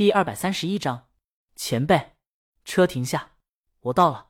[0.00, 1.08] 第二百三十一章，
[1.56, 2.12] 前辈，
[2.64, 3.32] 车停下，
[3.80, 4.28] 我到了。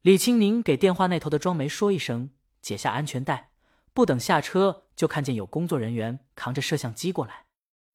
[0.00, 3.52] 李青宁给电话那头的庄梅说一声，解下安全带，
[3.92, 7.44] 不等下车，就看见有工作人员扛着摄像机过来。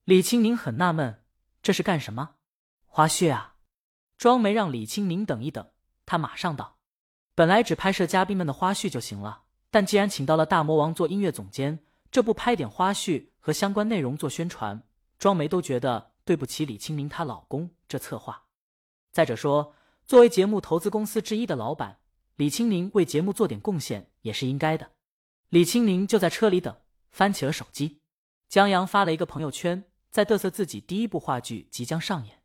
[0.04, 1.22] 李青宁很纳闷，
[1.60, 2.36] 这是干什么？
[2.86, 3.56] 花絮啊！
[4.16, 5.72] 庄梅让李青宁等一等，
[6.06, 6.78] 他马上到。
[7.34, 11.80] 本来只拍摄嘉宾们的花絮就行了，但既然请到了大魔王做音乐总监，
[12.10, 14.82] 这不拍点花絮和相关内容做宣传，
[15.18, 16.09] 庄梅都觉得。
[16.24, 18.44] 对不起，李青宁她老公这策划。
[19.10, 19.74] 再者说，
[20.06, 21.98] 作为节目投资公司之一的老板，
[22.36, 24.92] 李青宁为节目做点贡献也是应该的。
[25.48, 28.00] 李青宁就在车里等，翻起了手机。
[28.48, 32.42] 江阳发了一个朋友圈，在嘚瑟自己第一部话剧即将上演。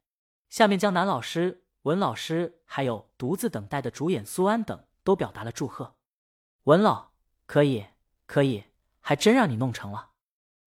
[0.49, 5.95] 下面江南老师、文老师还有独自等待的主演苏安等都表达了祝贺。
[6.63, 7.11] 文老，
[7.45, 7.85] 可以，
[8.25, 8.63] 可以，
[8.99, 10.11] 还真让你弄成了。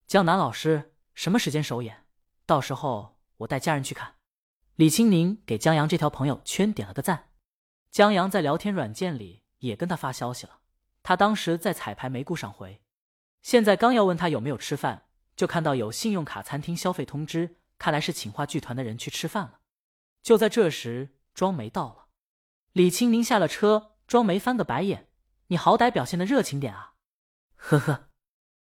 [0.07, 2.05] 江南老师，什么时间首演？
[2.49, 4.15] 到时候我带家人去看。
[4.77, 7.29] 李青宁给江阳这条朋友圈点了个赞，
[7.91, 10.61] 江阳在聊天软件里也跟他发消息了。
[11.03, 12.81] 他当时在彩排没顾上回，
[13.43, 15.03] 现在刚要问他有没有吃饭，
[15.37, 19.61] 就看到有信用卡餐厅消费通知，看来是请话剧团的人去吃饭了。
[20.23, 22.07] 就在这时，庄梅到了。
[22.73, 25.11] 李青宁下了车，庄梅翻个白眼
[25.49, 26.95] ：“你好歹表现的热情点啊！”
[27.57, 28.09] 呵呵，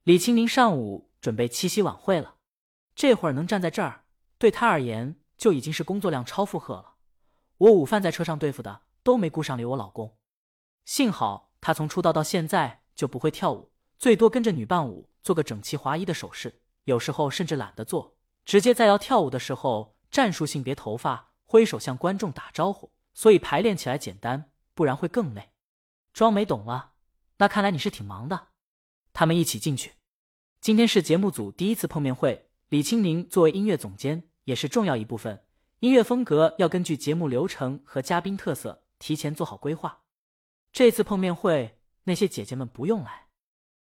[0.03, 2.35] 李青宁上午准备七夕晚会了。
[2.97, 4.05] 这会儿能站在这儿，
[4.39, 6.95] 对他而言就已经是工作量超负荷了。
[7.59, 10.17] 我午饭在车上对付的都没顾上理我老公。
[10.83, 22.91] 幸好他从出道到现在就不会跳舞，最多跟着女伴舞做个整齐划一的手势，有时候甚至懒得做，直接在要跳舞的时候战术性别头发，挥手向观众打招呼。
[23.13, 25.51] 所以排练起来简单，不然会更累。
[26.13, 26.93] 庄梅懂了，
[27.37, 28.47] 那看来你是挺忙的。
[29.13, 29.93] 他们一起进去。
[30.59, 32.46] 今天是节目组第一次碰面会。
[32.69, 35.45] 李青宁作为音乐总监也是重要一部分，
[35.79, 40.03] 音乐风格要根据节目流程和嘉宾特色提前做好规划。
[40.73, 43.27] 这次碰面会那些姐姐们不用来，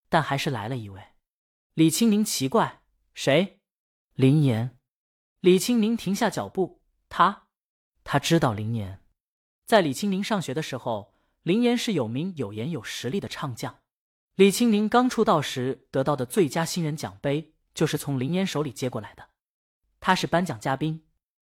[0.10, 1.00] 但还是来了一位。
[1.76, 2.82] 李青宁奇怪，
[3.14, 3.60] 谁？
[4.16, 4.80] 林岩。
[5.42, 7.44] 李青宁停下脚步，他，
[8.04, 9.04] 他知道林岩。
[9.68, 13.80] 在李青宁上学的时候，林岩是有名有颜有实力的唱将。
[14.34, 17.51] 李青宁刚出道时得到的最佳新人奖杯。
[17.74, 19.30] 就是从林岩手里接过来的，
[20.00, 21.06] 他是颁奖嘉宾。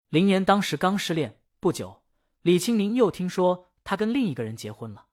[0.09, 2.03] 林岩当时刚失恋不久，
[2.43, 5.06] 李青宁又听说他跟另一个人结婚了。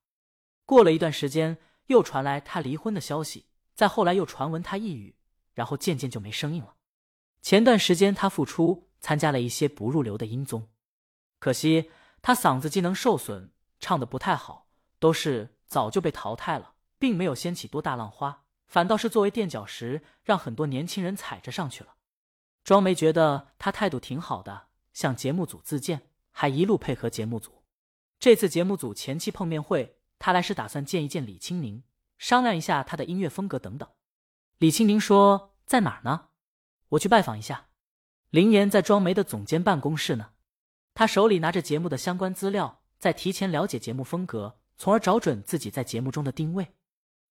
[0.66, 5.16] 过了一段时间，又传来他离婚的消息，再后来又传闻他抑郁，
[5.54, 6.76] 然后渐渐就没声音了。
[7.42, 10.70] 前段时间他复出，参加了一些不入流的音综，
[11.40, 11.90] 可惜
[12.22, 14.68] 他嗓子机能受损，唱的不太好，
[15.00, 18.44] 都是早就被淘汰了，并没有掀起多大浪花。
[18.70, 21.96] 反倒是作为垫脚石，让很多年轻人踩着上去了。
[22.64, 27.64] 庄梅觉得他态度挺好的，向节目组自荐，还一路配合节目组。
[28.20, 31.82] 这次节目组前期碰面会，他来是打算见一见李青宁，
[32.20, 33.90] 商量一下他的音乐风格等等。
[34.60, 36.28] 李青宁说：“在哪儿呢？
[36.90, 37.70] 我去拜访一下。”
[38.30, 40.34] 林岩在庄梅的总监办公室呢，
[40.94, 46.76] 他手里拿着节目的相关资料，在提前了解节目风格，从而找准自己在节目中的定位。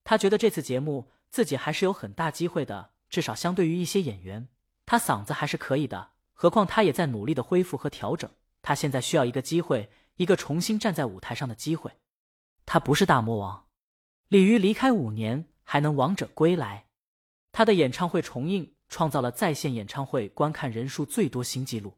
[0.02, 1.12] 他觉得这次节目。
[1.30, 4.48] 自己还是有很大机会的，至少相对于一些演员，
[4.86, 6.10] 他嗓子还是可以的。
[6.32, 8.30] 何况他也在努力的恢复和调整，
[8.62, 11.92] 他现在需要一个机会，一个重新站在舞台上的机会。
[12.64, 13.66] 他不是大魔王，
[14.28, 16.86] 鲤鱼离开五年还能王者归来。
[17.50, 21.94] 他的演唱会重映创造了在线演唱会观看人数最多新纪录。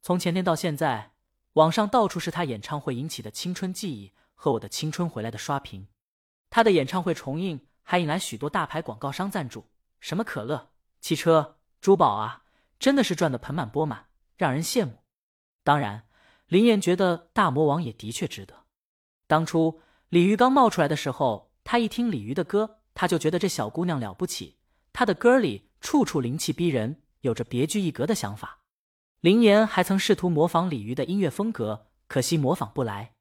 [0.00, 1.12] 从前天到现在，
[1.54, 5.88] 网上到处是他演唱会引起的青春记忆和我的青春回来的刷屏。
[6.50, 7.66] 他的演唱会重映。
[7.92, 9.66] 还引来许多大牌广告商赞助，
[10.00, 10.70] 什么可乐、
[11.02, 12.44] 汽车、珠宝啊，
[12.78, 14.06] 真的是赚得盆满钵满，
[14.38, 15.02] 让人羡慕。
[15.62, 16.08] 当然，
[16.46, 18.64] 林岩觉得大魔王也的确值得。
[19.26, 24.56] 当初鲤鱼刚冒出来的时候，他一听鲤鱼的歌，他就觉得这小姑娘了不起，
[24.94, 28.60] 她的歌里处处灵气逼人，有着别具一格的想法。
[29.20, 33.16] 林岩还曾试图模仿鲤鱼的音乐风格，可惜模仿不来。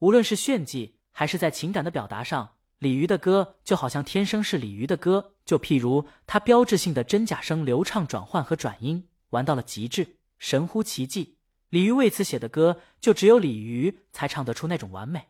[0.00, 2.56] 无论是炫技，还是在情感的表达上。
[2.80, 11.36] 鲤鱼的歌就好像天生是鲤鱼的歌，就譬如它标志性的真假声流畅转换和转音，玩到了极致，神乎其技。
[11.68, 15.28] 鲤鱼为此写的歌，就只有鲤鱼才唱得出那种完美。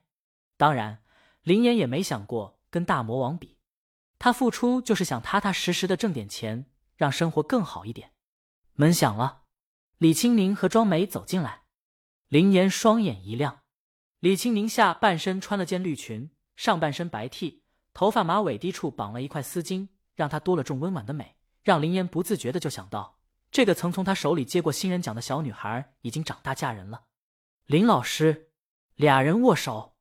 [0.56, 1.02] 当然，
[1.42, 3.58] 林岩也没想过跟大魔王比，
[4.20, 8.12] 他付出就是想踏踏实实的挣点钱，让生活更好一点。
[8.74, 9.42] 门响了，
[9.98, 11.62] 李青宁和庄梅走进来，
[12.28, 13.62] 林岩双眼一亮，
[14.20, 16.30] 李青宁下半身穿了件绿裙。
[16.60, 17.62] 上半身白 T，
[17.94, 21.36] 头发马尾低处绑了一块丝巾，让她多了种温婉的美。
[21.62, 23.16] 让林岩不自觉的就想到，
[23.50, 27.04] 这个曾从他手里接过新人奖的小女孩已经长大嫁人了。
[27.64, 28.50] 林老师，
[28.96, 29.96] 俩人握手。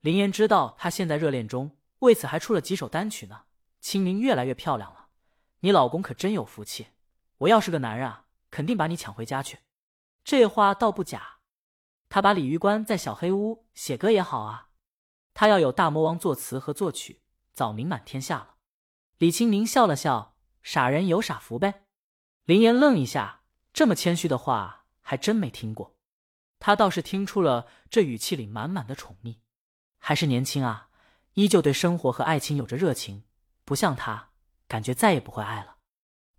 [0.00, 3.42] 林岩知道他现在热恋中，为此还出了几首单曲呢。
[3.80, 5.08] 青柠越来越漂亮了，
[5.58, 6.86] 你老公可真有福气。
[7.38, 9.58] 我要是个男人啊，肯定把你抢回家去。
[10.22, 11.38] 这话倒不假。
[12.08, 14.68] 他把鲤鱼关在小黑屋写歌也好啊。
[15.38, 17.20] 他要有大魔王作词和作曲，
[17.52, 18.54] 早名满天下了。
[19.18, 20.34] 李青宁笑了笑
[20.64, 21.84] ：“傻人有傻福呗。”
[22.46, 23.42] 林岩愣一下，
[23.74, 25.98] 这么谦虚的话还真没听过。
[26.58, 29.40] 他倒是听出了这语气里满满的宠溺。
[29.98, 30.88] 还是年轻啊，
[31.34, 33.24] 依旧对生活和爱情有着热情，
[33.66, 34.30] 不像他，
[34.66, 35.76] 感觉再也不会爱了。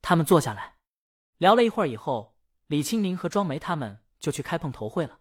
[0.01, 0.77] 他们坐下来
[1.37, 2.35] 聊了一会儿以后，
[2.65, 5.19] 李青宁和庄梅他们就去开碰头会了。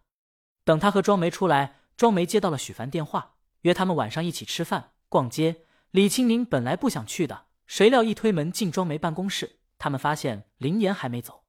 [0.63, 3.35] 等他和庄梅出来，庄梅接到了许凡电话。
[3.67, 5.65] 约他们晚上一起吃饭、逛街。
[5.91, 11.43] 李青宁本来不想去的，谁料一推门进庄梅办公室，他们发现林岩还没走。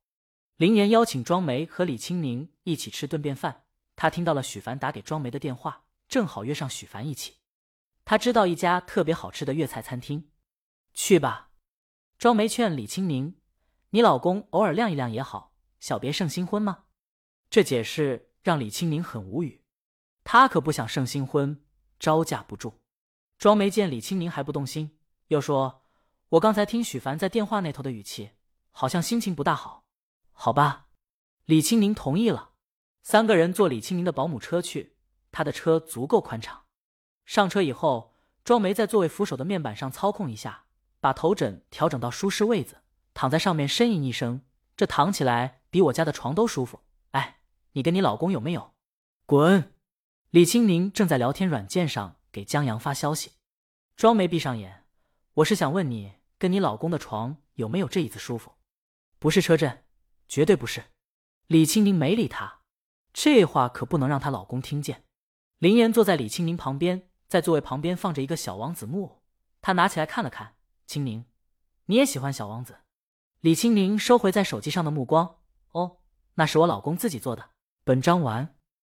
[0.56, 3.62] 林岩邀请庄梅和李青宁一起吃顿便饭。
[3.94, 7.36] 他听到了许凡打给庄梅的电话，正好约上许凡一起。
[8.04, 10.28] 他知道一家特别好吃的粤菜餐厅，
[10.94, 11.50] 去吧。
[12.18, 13.36] 庄梅劝李青宁
[13.90, 16.84] ：“你老公偶尔晾一晾也好，小别胜新婚吗？”
[17.48, 19.62] 这解释让李青宁很无语，
[20.24, 21.64] 他可不想胜新婚。
[21.98, 22.74] 招架不住，
[23.38, 24.98] 庄梅见李青宁还不动心，
[25.28, 25.82] 又说
[26.30, 28.30] ：“我刚才听许凡在电话那头的语气，
[28.70, 29.84] 好像心情不大好。”
[30.32, 30.86] 好吧，
[31.44, 32.50] 李青宁同意了。
[33.02, 34.96] 三个人坐李青宁的保姆车去，
[35.32, 36.64] 他的车足够宽敞。
[37.24, 38.14] 上车以后，
[38.44, 40.64] 庄梅在座位扶手的面板上操控一下，
[41.00, 42.82] 把头枕调整到舒适位子，
[43.14, 44.42] 躺在上面呻吟一声
[44.76, 46.80] ：“这躺起来比我家的床都舒服。”
[47.12, 47.40] 哎，
[47.72, 48.74] 你跟你老公有没有？
[49.26, 49.74] 滚！
[50.30, 53.32] 李青宁正在聊天软件上给江阳发消息，
[53.96, 54.84] 庄梅闭上眼，
[55.32, 58.52] 我是想问你，跟你老公的床有没有这椅子舒服？
[59.18, 59.84] 不是车震，
[60.28, 60.84] 绝对不是。
[61.46, 62.60] 李青宁没理他，
[63.14, 65.04] 这话可不能让她老公听见。
[65.60, 69.22] 林岩坐在李青宁旁边，在座位旁边放着一个小王子木偶，
[69.62, 70.56] 他拿起来看了看。
[70.86, 71.24] 青宁，
[71.86, 72.76] 你也喜欢小王子？
[73.40, 75.36] 李青宁收回在手机上的目光，
[75.72, 76.00] 哦，
[76.34, 77.52] 那是我老公自己做的。
[77.82, 78.54] 本章完。